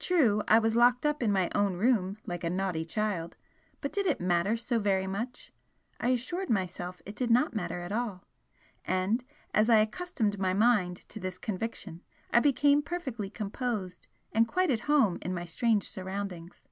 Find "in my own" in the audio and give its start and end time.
1.22-1.74